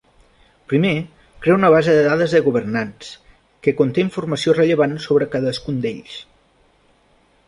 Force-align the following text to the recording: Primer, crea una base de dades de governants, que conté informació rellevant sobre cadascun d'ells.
Primer, 0.71 0.93
crea 1.43 1.57
una 1.57 1.69
base 1.73 1.93
de 1.97 2.07
dades 2.07 2.31
de 2.37 2.39
governants, 2.47 3.11
que 3.67 3.73
conté 3.83 4.05
informació 4.05 4.55
rellevant 4.61 4.97
sobre 5.05 5.29
cadascun 5.37 5.79
d'ells. 5.85 6.17